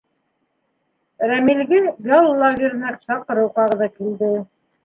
Рәмилгә 1.31 1.81
ял 2.13 2.31
лагерына 2.39 2.95
саҡырыу 3.07 3.55
ҡағыҙы 3.61 3.93
килде. 4.01 4.33